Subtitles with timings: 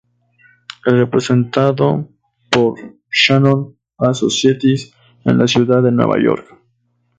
[0.83, 2.09] Es representado
[2.49, 2.73] por
[3.11, 6.57] Shannon Associates en la ciudad de Nueva York.